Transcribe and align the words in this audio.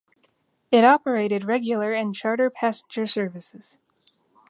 It 0.71 0.83
operated 0.83 1.43
regular 1.45 1.93
and 1.93 2.15
charter 2.15 2.49
passenger 2.49 3.05
services. 3.05 3.77